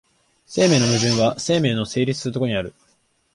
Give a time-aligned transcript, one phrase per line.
[0.47, 2.73] 生命の矛盾は生命の成立する所にある。